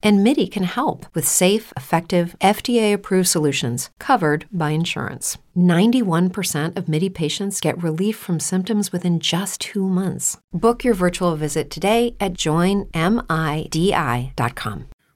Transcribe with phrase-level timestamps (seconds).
[0.00, 5.38] And MIDI can help with safe, effective, FDA approved solutions covered by insurance.
[5.56, 10.38] 91% of MIDI patients get relief from symptoms within just two months.
[10.52, 12.92] Book your virtual visit today at joinmidi.com.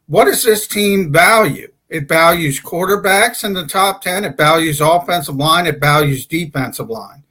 [0.06, 1.68] What does this team value?
[1.88, 7.22] It values quarterbacks in the top 10, it values offensive line, it values defensive line.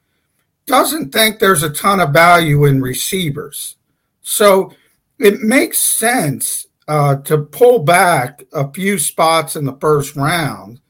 [0.68, 3.76] Doesn't think there's a ton of value in receivers.
[4.22, 4.74] So
[5.20, 10.82] it makes sense uh, to pull back a few spots in the first round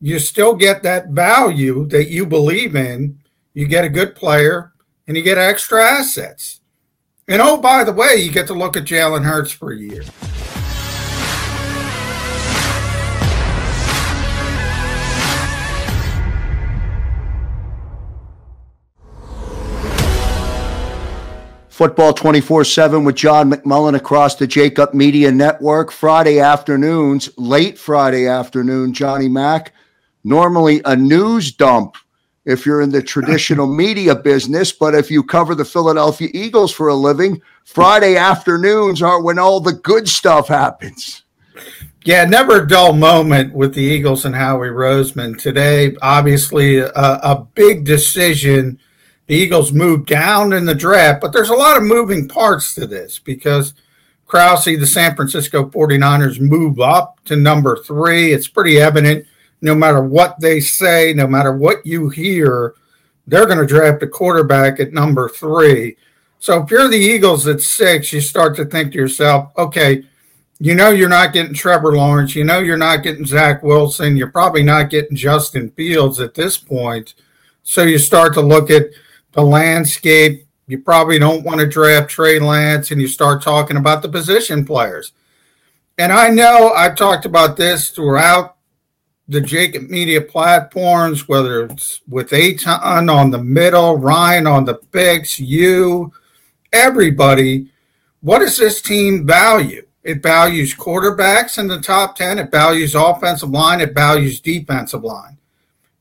[0.00, 3.18] you still get that value that you believe in.
[3.54, 4.72] You get a good player
[5.06, 6.60] and you get extra assets.
[7.26, 10.04] And oh, by the way, you get to look at Jalen Hurts for a year.
[21.78, 25.92] Football 24 7 with John McMullen across the Jakib Media Network.
[25.92, 29.72] Friday afternoons, late Friday afternoon, Johnny Mack
[30.24, 31.94] normally a news dump
[32.44, 36.88] if you're in the traditional media business, but if you cover the Philadelphia Eagles for
[36.88, 41.22] a living, Friday afternoons are when all the good stuff happens.
[42.04, 45.38] Yeah, never a dull moment with the Eagles and Howie Roseman.
[45.38, 48.80] Today, obviously, a, a big decision.
[49.28, 52.86] The Eagles moved down in the draft, but there's a lot of moving parts to
[52.86, 53.74] this because
[54.26, 58.32] Krause, the San Francisco 49ers, move up to number three.
[58.32, 59.26] It's pretty evident
[59.60, 62.74] no matter what they say, no matter what you hear,
[63.26, 65.96] they're going to draft a quarterback at number three.
[66.38, 70.04] So if you're the Eagles at six, you start to think to yourself, okay,
[70.60, 74.30] you know you're not getting Trevor Lawrence, you know you're not getting Zach Wilson, you're
[74.30, 77.14] probably not getting Justin Fields at this point.
[77.62, 78.86] So you start to look at
[79.32, 80.46] the landscape.
[80.66, 84.64] You probably don't want to draft Trey Lance, and you start talking about the position
[84.64, 85.12] players.
[85.96, 88.56] And I know I've talked about this throughout
[89.28, 95.38] the Jakib Media platforms, whether it's with Aton on the middle, Ryan on the picks,
[95.38, 96.12] you,
[96.72, 97.70] everybody.
[98.20, 99.86] What does this team value?
[100.02, 105.36] It values quarterbacks in the top 10, it values offensive line, it values defensive line.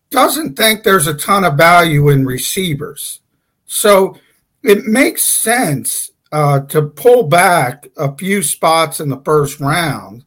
[0.10, 3.22] Doesn't think there's a ton of value in receivers.
[3.66, 4.18] So
[4.64, 10.24] it makes sense uh, to pull back a few spots in the first round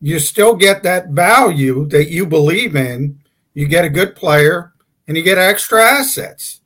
[0.00, 3.20] you still get that value that you believe in.
[3.52, 4.72] You get a good player
[5.06, 6.60] and you get extra assets.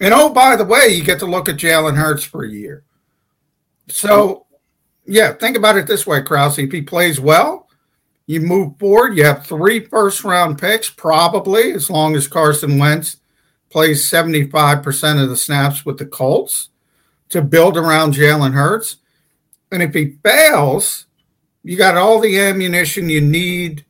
[0.00, 2.84] And oh, by the way, you get to look at Jalen Hurts for a year.
[3.88, 4.46] So,
[5.06, 6.58] yeah, think about it this way, Krause.
[6.58, 7.68] If he plays well,
[8.26, 9.16] you move forward.
[9.16, 13.18] You have three first round picks, probably, as long as Carson Wentz
[13.70, 16.68] plays 75% of the snaps with the Colts
[17.30, 18.96] to build around Jalen Hurts.
[19.70, 21.06] And if he fails,
[21.64, 23.84] you got all the ammunition you need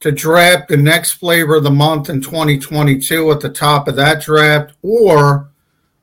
[0.00, 4.20] to draft the next flavor of the month in 2022 at the top of that
[4.20, 5.48] draft, or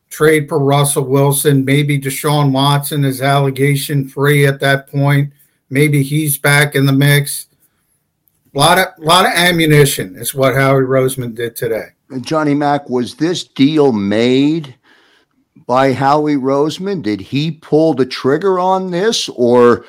[0.10, 1.66] trade for Russell Wilson.
[1.66, 5.34] Maybe Deshaun Watson is allegation free at that point.
[5.70, 7.48] Maybe he's back in the mix.
[8.56, 11.90] A lot of lot of ammunition is what Howie Roseman did today.
[12.22, 14.76] Johnny Mack, was this deal made
[15.68, 17.04] by Howie Roseman?
[17.04, 19.86] Did he pull the trigger on this, or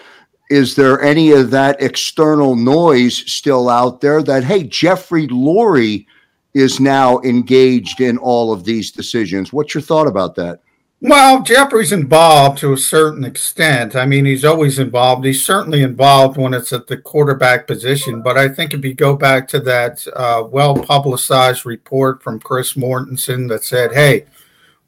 [0.50, 6.04] is there any of that external noise still out there that hey jeffrey lurie
[6.52, 10.60] is now engaged in all of these decisions what's your thought about that
[11.02, 16.36] well jeffrey's involved to a certain extent i mean he's always involved he's certainly involved
[16.36, 20.06] when it's at the quarterback position but i think if you go back to that
[20.14, 24.26] uh, well publicized report from chris mortensen that said hey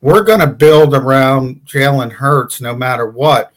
[0.03, 3.53] we're going to build around jalen hurts no matter what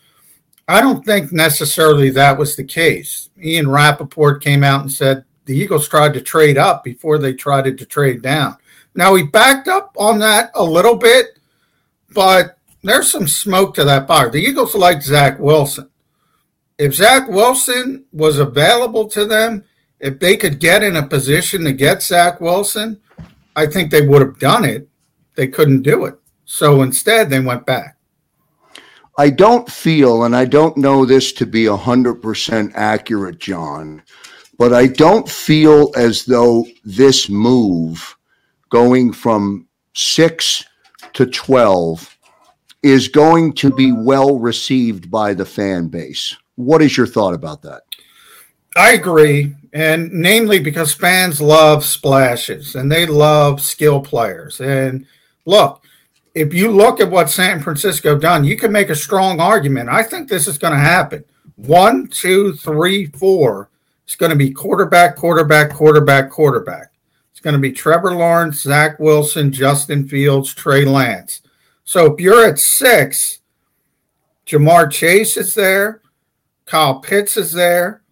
[0.67, 3.29] I don't think necessarily that was the case.
[3.41, 7.77] Ian Rapoport came out and said the Eagles tried to trade up before they tried
[7.77, 8.57] to trade down.
[8.95, 11.37] Now he backed up on that a little bit,
[12.15, 14.31] but there's some smoke to that fire.
[14.31, 15.89] The Eagles like Zach Wilson.
[16.79, 19.63] If Zach Wilson was available to them,
[19.99, 22.99] if they could get in a position to get Zach Wilson,
[23.55, 24.87] I think they would have done it.
[25.35, 26.15] They couldn't do it.
[26.45, 27.97] So instead, they went back.
[29.17, 34.03] I don't feel, and I don't know this to be 100% accurate, John,
[34.57, 38.15] but I don't feel as though this move
[38.69, 40.65] going from six
[41.15, 42.17] to 12
[42.83, 46.35] is going to be well received by the fan base.
[46.55, 47.81] What is your thought about that?
[48.77, 49.55] I agree.
[49.73, 54.61] And namely because fans love splashes and they love skill players.
[54.61, 55.05] And
[55.45, 55.83] look,
[56.33, 59.89] if you look at what San Francisco done, you can make a strong argument.
[59.89, 61.23] I think this is going to happen.
[61.55, 63.69] One, two, three, four.
[64.03, 66.91] It's going to be quarterback, quarterback, quarterback, quarterback.
[67.35, 71.41] It's going to be Trevor Lawrence, Zach Wilson, Justin Fields, Trey Lance.
[71.83, 73.39] So if you're at six,
[74.47, 76.01] Ja'Marr Chase is there,
[76.63, 78.03] Kyle Pitts is there.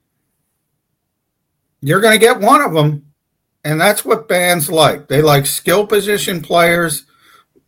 [1.80, 3.14] You're going to get one of them.
[3.64, 5.08] And that's what fans like.
[5.08, 7.06] They like skill position players,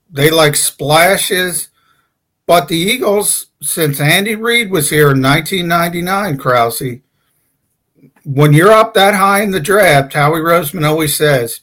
[0.10, 1.69] they like splashes.
[2.46, 7.00] But the Eagles, since Andy Reid was here in 1999, Krause,
[8.25, 11.62] when you're up that high in the draft, Howie Roseman always says,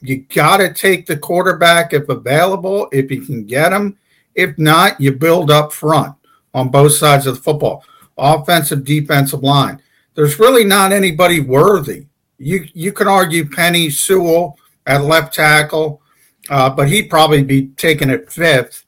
[0.00, 3.98] you got to take the quarterback if available, if you can get him.
[4.34, 6.14] If not, you build up front
[6.52, 7.84] on both sides of the football,
[8.16, 9.82] offensive, defensive line.
[10.14, 12.06] There's really not anybody worthy.
[12.38, 16.02] You you can argue Penei Sewell at left tackle,
[16.50, 18.84] uh, but he'd probably be taken at fifth.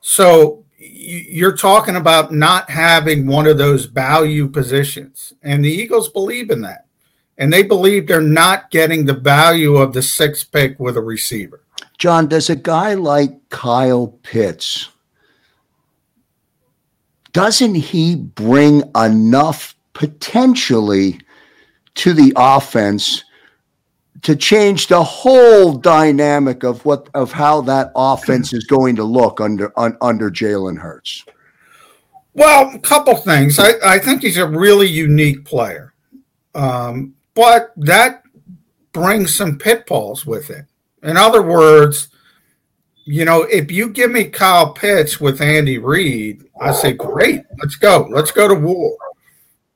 [0.00, 6.50] So you're talking about not having one of those value positions, and the Eagles believe
[6.50, 6.86] in that,
[7.38, 11.62] and they believe they're not getting the value of the sixth pick with a receiver.
[11.98, 14.88] John, does a guy like Kyle Pitts
[17.34, 21.20] doesn't he bring enough potentially
[21.96, 23.24] to the offense
[24.24, 29.40] to change the whole dynamic of what of how that offense is going to look
[29.40, 31.24] under un, under Jalen Hurts?
[32.32, 33.58] Well, a couple things.
[33.58, 35.94] I, I think he's a really unique player,
[36.54, 38.24] um, but that
[38.92, 40.64] brings some pitfalls with it.
[41.02, 42.08] In other words,
[43.04, 47.76] you know, if you give me Kyle Pitts with Andy Reid, I say, great, let's
[47.76, 48.08] go.
[48.10, 48.96] Let's go to war.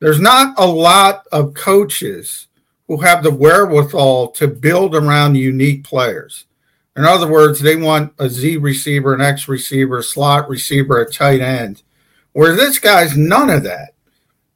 [0.01, 2.47] There's not a lot of coaches
[2.89, 6.47] who have the wherewithal to build around unique players.
[6.97, 11.09] In other words, they want a Z receiver, an X receiver, a slot receiver, a
[11.09, 11.83] tight end.
[12.33, 13.91] Where this guy's none of that.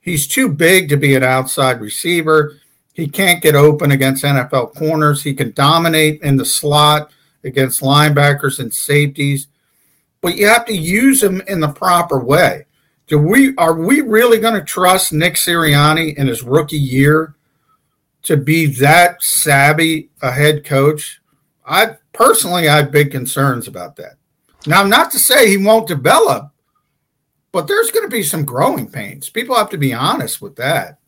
[0.01, 2.57] He's too big to be an outside receiver.
[2.93, 5.23] He can't get open against NFL corners.
[5.23, 7.13] He can dominate in the slot
[7.45, 9.47] against linebackers and safeties,
[10.21, 12.67] but you have to use him in the proper way.
[13.07, 17.35] Do we are we really going to trust Nick Sirianni in his rookie year
[18.25, 21.21] to be that savvy a head coach?
[21.67, 24.17] I personally I have big concerns about that.
[24.67, 26.51] Now, not to say he won't develop,
[27.51, 29.29] but there's going to be some growing pains.
[29.29, 30.99] People have to be honest with that.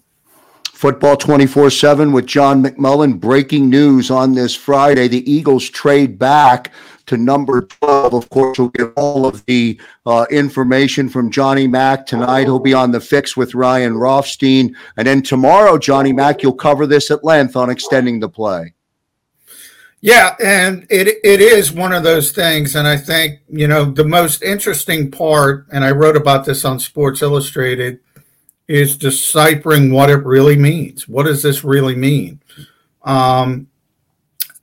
[0.85, 3.19] Football 24 7 with John McMullen.
[3.19, 5.09] Breaking news on this Friday.
[5.09, 6.75] The Eagles trade back
[7.07, 8.13] to number 12.
[8.13, 12.43] Of course, we'll get all of the uh, information from Johnny Mack tonight.
[12.43, 14.77] He'll be on the fix with Ryan Rothstein.
[14.99, 18.75] And then tomorrow, Johnny Mack, you'll cover this at length on extending the play.
[20.03, 24.05] Yeah, and it it is one of those things, and I think you know the
[24.05, 28.01] most interesting part, and I wrote about this on Sports Illustrated
[28.67, 31.07] is deciphering what it really means.
[31.09, 32.41] What does this really mean?
[33.03, 33.69] Um,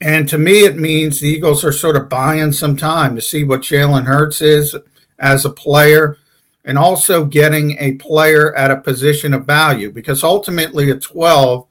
[0.00, 3.44] and to me, it means the Eagles are sort of buying some time to see
[3.44, 4.74] what Jalen Hurts is
[5.20, 6.18] as a player
[6.64, 11.66] and also getting a player at a position of value because ultimately at 12,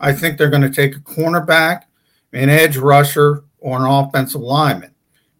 [0.00, 1.82] I think they're going to take a cornerback,
[2.32, 4.94] an edge rusher, or an offensive lineman.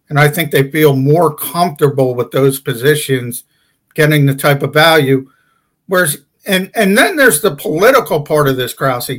[0.09, 3.43] And I think they feel more comfortable with those positions
[3.93, 5.31] getting the type of value.
[5.87, 9.11] Whereas and and then there's the political part of this, Krause.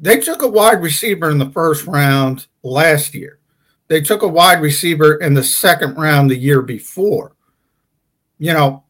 [0.00, 3.38] They took a wide receiver in the first round last year.
[3.88, 7.36] They took a wide receiver in the second round the year before.
[8.38, 8.84] You know,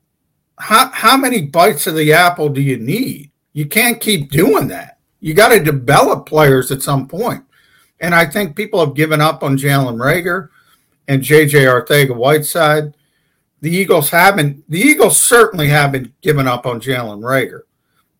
[0.58, 3.30] how how many bites of the apple do you need?
[3.52, 4.98] You can't keep doing that.
[5.20, 7.44] You got to develop players at some point.
[8.00, 10.48] And I think people have given up on Jalen Reagor
[11.08, 12.94] and JJ Arcega Whiteside
[13.64, 14.62] the Eagles haven't.
[14.70, 17.62] The Eagles certainly haven't given up on Jalen Reagor.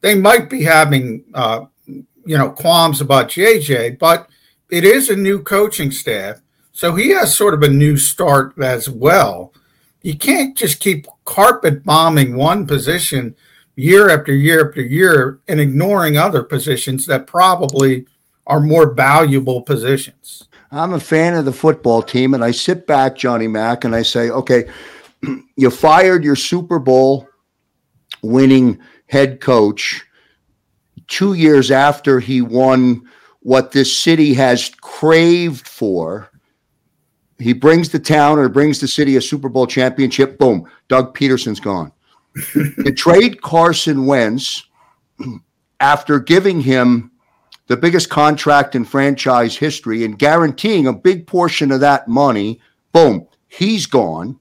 [0.01, 4.27] They might be having, uh, you know, qualms about JJ, but
[4.71, 6.41] it is a new coaching staff,
[6.73, 9.53] so he has sort of a new start as well.
[10.01, 13.37] You can't just keep carpet bombing one position
[13.77, 18.07] year after year after year and ignoring other positions that probably
[18.47, 20.49] are more valuable positions.
[20.71, 24.01] I'm a fan of the football team, and I sit back, Johnny Mack, and I
[24.01, 24.65] say, okay,
[25.57, 27.29] you fired your Super Bowl
[28.23, 30.05] winning head coach
[31.09, 33.03] two years after he won
[33.41, 36.31] what this city has craved for.
[37.39, 40.39] He brings the town or brings the city a Super Bowl championship.
[40.39, 41.93] Boom, Doug Pederson's gone.
[42.55, 44.67] you trade Carson Wentz
[45.81, 47.11] after giving him
[47.67, 52.61] the biggest contract in franchise history and guaranteeing a big portion of that money.
[52.93, 54.39] Boom, he's gone.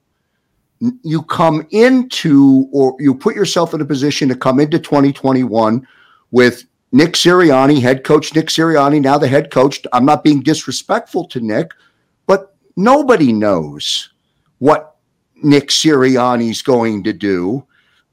[1.02, 5.86] You come into, or you put yourself in a position to come into 2021
[6.30, 9.84] with Nick Sirianni, head coach Nick Sirianni, now the head coach.
[9.92, 11.72] I'm not being disrespectful to Nick,
[12.26, 14.10] but nobody knows
[14.58, 14.96] what
[15.42, 17.66] Nick Sirianni's going to do.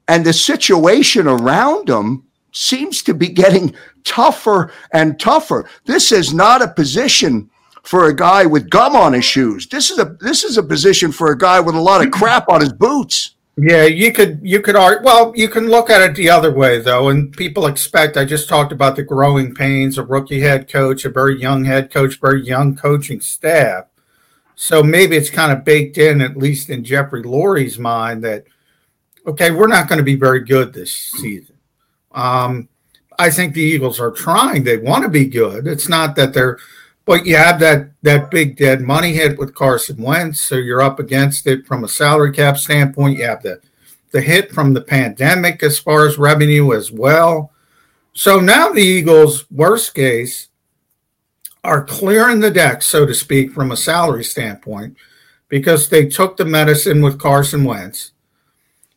[0.08, 3.74] And the situation around him seems to be getting
[4.04, 5.68] tougher and tougher.
[5.84, 7.50] This is not a position
[7.82, 9.66] for a guy with gum on his shoes.
[9.66, 12.48] This is a this is a position for a guy with a lot of crap
[12.48, 13.34] on his boots.
[13.56, 15.04] Yeah, you could you could argue.
[15.04, 18.16] Well, you can look at it the other way though, and people expect.
[18.16, 21.90] I just talked about the growing pains of rookie head coach, a very young head
[21.90, 23.86] coach, very young coaching staff.
[24.54, 28.44] So maybe it's kind of baked in, at least in Jeffrey Lurie's mind, that
[29.26, 31.56] okay, we're not going to be very good this season.
[32.12, 32.68] Um,
[33.18, 34.64] I think the Eagles are trying.
[34.64, 35.66] They want to be good.
[35.66, 36.58] It's not that they're,
[37.04, 40.98] but you have that that big dead money hit with Carson Wentz, so you're up
[40.98, 43.18] against it from a salary cap standpoint.
[43.18, 43.60] You have the
[44.12, 47.52] the hit from the pandemic as far as revenue as well.
[48.12, 50.48] So now the Eagles, worst case,
[51.64, 54.96] are clearing the deck, so to speak, from a salary standpoint,
[55.48, 58.12] because they took the medicine with Carson Wentz.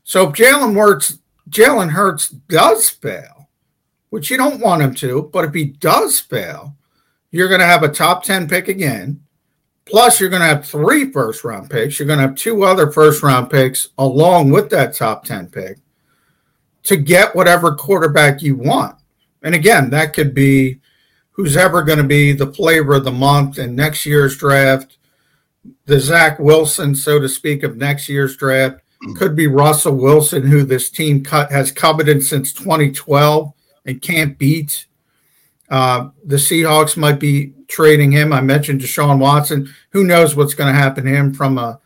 [0.03, 1.19] So if Jalen Hurts,
[1.49, 3.49] Jalen Hurts does fail,
[4.09, 6.75] which you don't want him to, but if he does fail,
[7.35, 9.21] you're going to have a top 10 pick again.
[9.85, 11.99] Plus, you're going to have three first round picks.
[11.99, 15.77] You're going to have two other first round picks along with that top 10 pick
[16.83, 18.95] to get whatever quarterback you want.
[19.43, 20.79] And again, that could be
[21.31, 24.97] who's ever going to be the flavor of the month in next year's draft,
[25.85, 28.81] the Zach Wilson, so to speak, of next year's draft.
[29.17, 33.53] Could be Russell Wilson, who this team cut, has coveted since 2012
[33.85, 34.87] and can't beat.
[35.69, 38.31] Uh, the Seahawks might be trading him.
[38.31, 39.73] I mentioned Deshaun Watson.
[39.89, 41.79] Who knows what's going to happen to him from a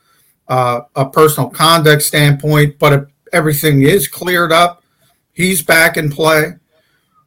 [0.47, 2.79] uh, a personal conduct standpoint?
[2.79, 4.83] But if everything is cleared up,
[5.31, 6.53] he's back in play.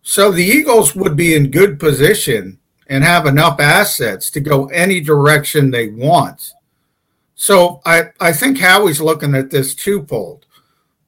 [0.03, 5.01] So the Eagles would be in good position and have enough assets to go any
[5.01, 6.53] direction they want.
[7.35, 10.47] So I, I think Howie's looking at this twofold.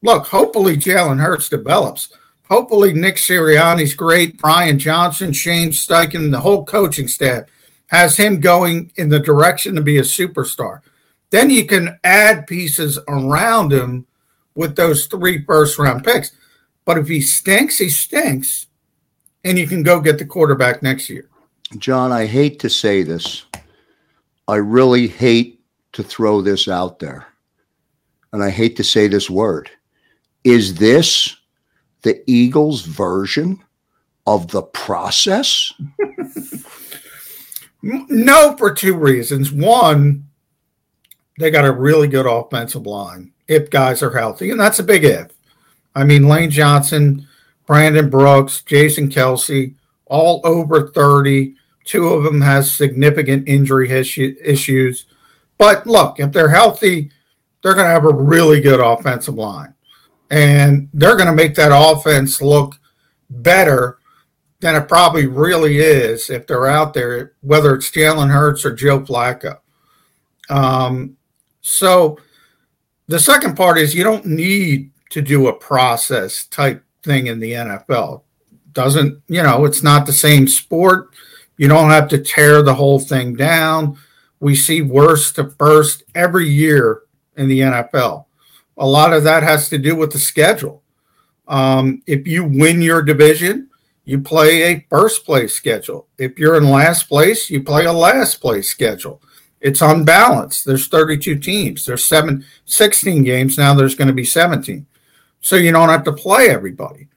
[0.02, 2.08] Look, hopefully Jalen Hurts develops.
[2.48, 4.38] Hopefully Nick Sirianni's great.
[4.38, 7.44] Brian Johnson, Shane Steichen, the whole coaching staff
[7.86, 10.80] has him going in the direction to be a superstar.
[11.30, 14.06] Then you can add pieces around him
[14.54, 16.32] with those three first round picks.
[16.84, 18.66] But if he stinks, he stinks.
[19.42, 21.28] And you can go get the quarterback next year.
[21.78, 23.46] John, I hate to say this.
[24.46, 25.60] I really hate
[25.92, 27.26] to throw this out there,
[28.32, 29.70] and I hate to say this word.
[30.42, 31.36] Is this
[32.04, 33.62] the Eagles' version
[34.26, 35.72] of the process?
[37.82, 39.50] no, for two reasons.
[39.50, 40.28] One,
[41.38, 45.04] they got a really good offensive line if guys are healthy, and that's a big
[45.04, 45.32] if.
[45.94, 47.26] I mean, Lane Johnson,
[47.66, 49.74] Brandon Brooks, Jason Kelce,
[50.06, 51.54] all over 30.
[51.84, 55.06] Two of them has significant injury issues.
[55.58, 57.10] But look, if they're healthy,
[57.62, 59.74] they're going to have a really good offensive line.
[60.30, 62.78] And they're going to make that offense look
[63.30, 63.98] better
[64.60, 69.00] than it probably really is if they're out there, whether it's Jalen Hurts or Joe
[69.00, 69.58] Flacco.
[70.48, 71.16] Um,
[71.60, 72.18] so
[73.06, 77.52] the second part is you don't need to do a process type thing in the
[77.52, 78.22] NFL.
[78.72, 81.10] Doesn't, you know, it's not the same sport.
[81.56, 83.98] You don't have to tear the whole thing down
[84.44, 87.00] we see worst to first every year
[87.38, 88.26] in the NFL.
[88.78, 90.82] A lot of that has to do with the schedule.
[91.46, 93.68] Um, if you win your division,
[94.04, 96.08] you play a first place schedule.
[96.18, 99.22] If you're in last place, you play a last place schedule.
[99.60, 100.66] It's unbalanced.
[100.66, 101.86] There's 32 teams.
[101.86, 103.56] There's seven, 16 games.
[103.56, 104.86] Now there's going to be 17.
[105.40, 107.08] So you don't have to play everybody.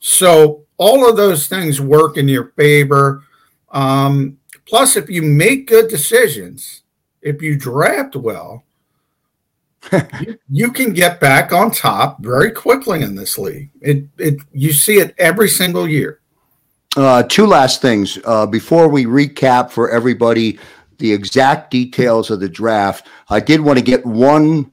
[0.00, 3.22] So all of those things work in your favor.
[3.70, 6.82] Um, Plus, if you make good decisions,
[7.20, 8.64] if you draft well,
[9.92, 13.70] you, you, can get back on top very quickly in this league.
[13.80, 16.20] It, it you see it every single year.
[16.96, 20.58] Uh, two last things uh, before we recap for everybody
[20.98, 23.08] the exact details of the draft.
[23.28, 24.70] I did want to get one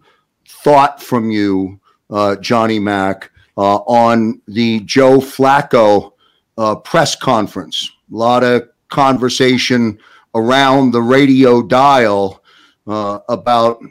[0.47, 6.13] thought from you, uh, Johnny Mack, uh, on the Joe Flacco
[6.57, 7.89] uh, press conference.
[8.13, 9.97] A lot of conversation
[10.35, 12.43] around the radio dial
[12.87, 13.81] uh, about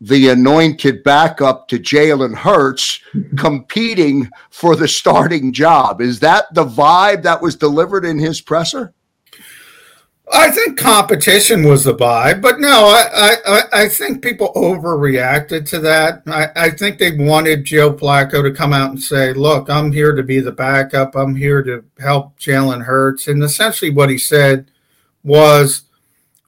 [0.00, 3.00] the anointed backup to Jalen Hurts
[3.36, 6.00] competing for the starting job.
[6.00, 8.92] Is that the vibe that was delivered in his presser?
[10.32, 15.78] I think competition was the vibe, but no, I, I, I think people overreacted to
[15.80, 16.22] that.
[16.26, 20.16] I, I think they wanted Joe Flacco to come out and say, look, I'm here
[20.16, 21.14] to be the backup.
[21.14, 23.28] I'm here to help Jalen Hurts.
[23.28, 24.68] And essentially what he said
[25.22, 25.82] was,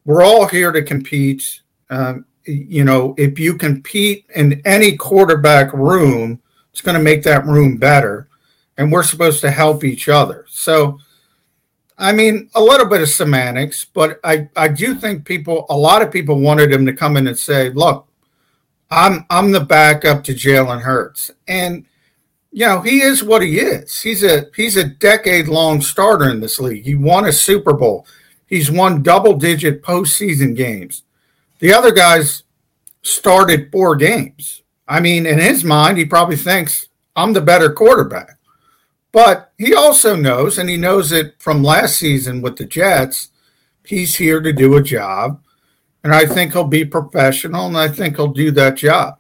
[0.05, 1.61] we're all here to compete.
[1.89, 6.41] Um, you know, if you compete in any quarterback room,
[6.73, 8.29] it's going to make that room better.
[8.77, 10.47] And we're supposed to help each other.
[10.49, 10.99] So,
[11.99, 16.03] I mean, a little bit of semantics, but I, I do think people, a lot
[16.03, 18.09] of people wanted him to come in and say, look,
[18.91, 21.31] I'm I'm the backup to Jalen Hurts.
[21.47, 21.85] And
[22.51, 24.01] you know, he is what he is.
[24.01, 26.85] He's a he's a decade long starter in this league.
[26.85, 28.07] He won a Super Bowl.
[28.47, 31.03] He's won double digit postseason games.
[31.59, 32.45] The other guys
[33.03, 34.63] started four games.
[34.87, 38.39] I mean, in his mind, he probably thinks I'm the better quarterback.
[39.11, 43.31] But he also knows, and he knows it from last season with the Jets,
[43.85, 45.43] he's here to do a job.
[46.05, 49.18] And I think he'll be professional, and I think he'll do that job.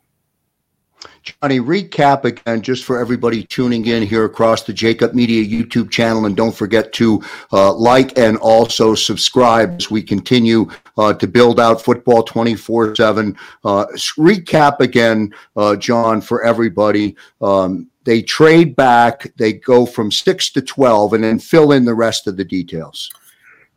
[1.42, 6.26] Johnny, recap again just for everybody tuning in here across the Jakib Media YouTube channel.
[6.26, 11.60] And don't forget to uh, like and also subscribe as we continue uh, to build
[11.60, 13.36] out football 24 uh, 7.
[13.64, 17.16] Recap again, uh, John, for everybody.
[17.40, 21.94] Um, they trade back, they go from six to 12, and then fill in the
[21.94, 23.10] rest of the details.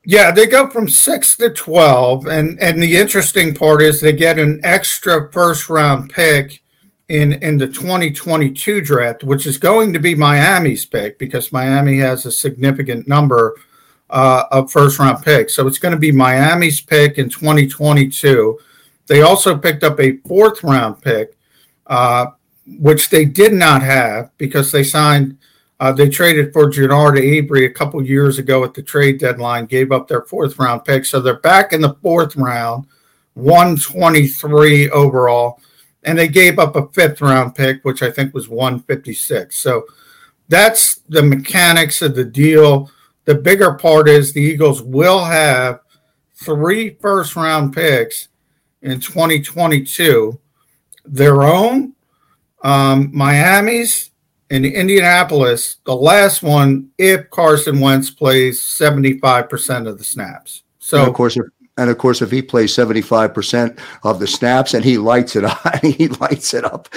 [0.05, 2.27] Yeah, they go from six to 12.
[2.27, 6.61] And, and the interesting part is they get an extra first round pick
[7.12, 12.25] in, in the 2022 draft, which is going to be Miami's pick because Miami has
[12.25, 13.58] a significant number
[14.10, 15.53] uh, of first round picks.
[15.53, 18.58] So it's going to be Miami's pick in 2022.
[19.08, 21.36] They also picked up a fourth round pick
[21.88, 22.27] uh,
[22.80, 25.38] which they did not have because they signed,
[25.82, 29.91] uh, they traded for Genard Avery a couple years ago at the trade deadline, gave
[29.91, 31.03] up their fourth round pick.
[31.03, 32.86] So they're back in the fourth round,
[33.34, 35.60] 123 overall.
[36.04, 39.56] And they gave up a fifth round pick, which I think was 156.
[39.56, 39.86] So
[40.48, 42.90] that's the mechanics of the deal.
[43.26, 45.82] The bigger part is the Eagles will have
[46.34, 48.30] three first round picks
[48.82, 50.40] in 2022,
[51.06, 51.94] their own
[52.64, 54.12] um, Miami's
[54.50, 60.64] and Indianapolis, the last one, if Carson Wentz plays 75% of the snaps.
[60.80, 61.38] So, and of course,
[61.77, 65.60] and of course, if he plays 75% of the snaps and he lights it up,
[65.81, 66.89] he lights it up,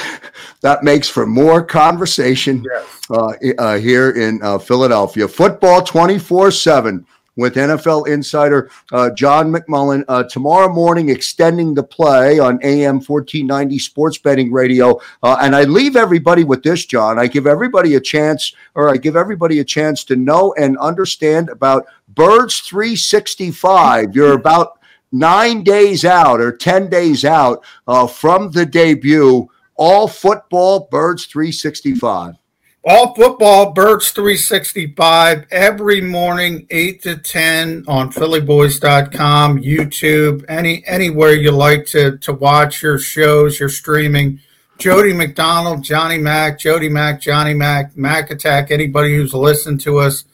[0.60, 3.00] that makes for more conversation yes.
[3.10, 5.28] uh, uh, here in uh, Philadelphia.
[5.28, 7.06] Football 24 7
[7.36, 13.78] with NFL insider uh, John McMullen uh, tomorrow morning, extending the play on AM 1490
[13.78, 15.00] Sports Betting Radio.
[15.22, 17.18] Uh, and I leave everybody with this, John.
[17.18, 21.48] I give everybody a chance, or I give everybody a chance to know and understand
[21.48, 24.14] about Birds 365.
[24.14, 24.78] You're about
[25.10, 29.48] nine days out or 10 days out uh, from the debut.
[29.76, 32.36] All football, Birds 365.
[32.86, 41.50] All football, Birds 365, every morning, 8 to 10 on phillyboys.com, YouTube, any anywhere you
[41.50, 44.38] like to, to watch your shows, your streaming.
[44.76, 50.26] Jody McDonald, Johnny Mack, Jody Mack, Johnny Mack, Mac Attack, anybody who's listened to us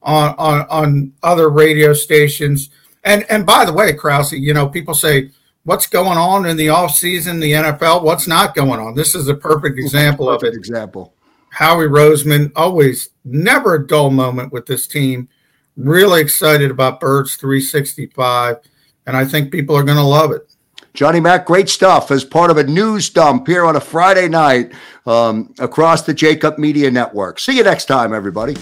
[0.00, 2.70] on, on, on other radio stations.
[3.04, 5.32] And and by the way, Krause, you know, people say,
[5.64, 8.02] what's going on in the off season, the NFL?
[8.04, 8.94] What's not going on?
[8.94, 10.56] This is a perfect example perfect of it.
[10.56, 11.12] Example.
[11.50, 15.28] Howie Roseman, always never a dull moment with this team.
[15.76, 18.58] Really excited about Birds 365,
[19.06, 20.50] and I think people are going to love it.
[20.92, 24.72] Johnny Mack, great stuff as part of a news dump here on a Friday night
[25.06, 27.38] um, across the Jakib Media Network.
[27.38, 28.54] See you next time, everybody.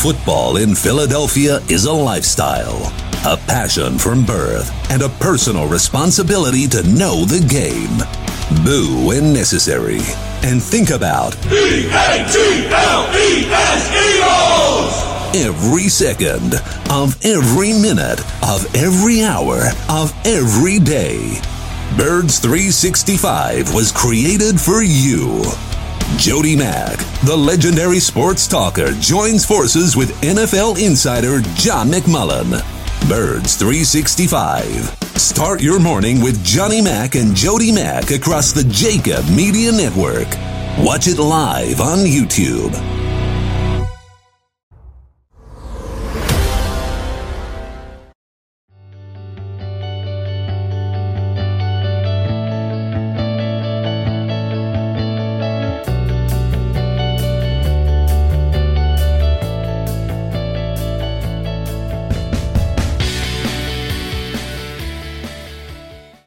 [0.00, 2.92] Football in Philadelphia is a lifestyle,
[3.26, 8.35] a passion from birth, and a personal responsibility to know the game.
[8.64, 10.00] Boo when necessary.
[10.42, 11.92] And think about E-A-T-L-E-S
[14.06, 15.16] Eagles!
[15.36, 16.54] Every second
[16.90, 21.40] of every minute of every hour of every day.
[21.96, 25.42] Birds 365 was created for you.
[26.16, 32.62] Jody Mack, the legendary sports talker, joins forces with NFL insider John McMullen.
[33.08, 35.05] Birds 365.
[35.18, 40.28] Start your morning with Johnny Mack and Jody Mack across the Jakib Media Network.
[40.78, 43.05] Watch it live on YouTube.